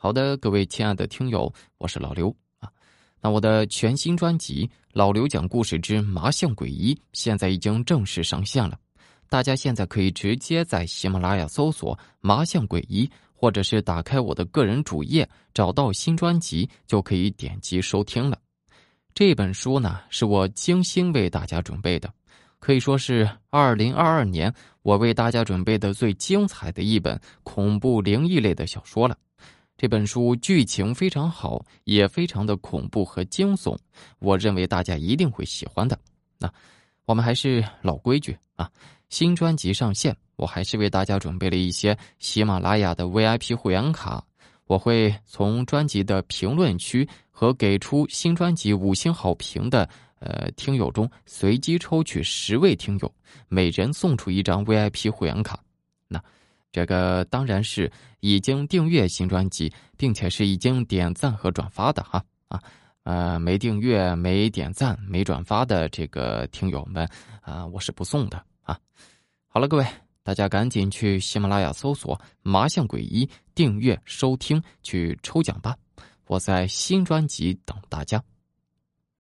[0.00, 2.28] 好的，各位亲爱的听友，我是老刘
[2.60, 2.70] 啊。
[3.20, 8.78] 那我的全新专辑《老刘讲故事之麻将诡医》现在已经正式上线了，
[9.28, 18.38] 大家现在可以直接在喜马拉雅搜索“麻将诡医”，或者是打开我的个人主页，找到新专辑就可以点击收听了。
[19.12, 22.08] 这本书呢，是我精心为大家准备的，
[22.60, 29.18] 可以说是二零二二年我为大家准备的最精彩的一本恐怖灵异类的小说了。
[29.78, 33.78] 这本书剧情非常好，也非常的恐怖和惊悚，
[34.18, 35.96] 我认为大家一定会喜欢的。
[36.36, 36.52] 那
[37.04, 38.68] 我们还是老规矩啊，
[39.08, 44.20] 新专辑上线，我还是为大家准备了一些喜马拉雅的 VIP 会员卡，
[44.66, 49.88] 我会从专辑的评论区和给出新专辑五星好评的
[50.18, 53.14] 呃听友中随机抽取十位听友，
[53.46, 55.62] 每人送出一张 VIP 会员卡。
[56.08, 56.20] 那。
[56.70, 57.90] 这个当然是
[58.20, 62.62] 已经订阅新专辑，并且是已经点赞和转发的哈啊，
[63.04, 67.08] 呃，没订阅、没点赞、没转发的这个听友们
[67.40, 68.78] 啊，我是不送的啊。
[69.46, 69.86] 好了，各位，
[70.22, 75.74] 大家赶紧去喜马拉雅搜索“麻将鬼医”，订阅收听去抽奖吧。
[76.26, 78.22] 我在新专辑等大家。